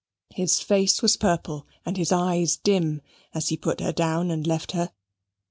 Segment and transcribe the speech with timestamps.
[0.33, 3.03] His face was purple and his eyes dim,
[3.35, 4.91] as he put her down and left her.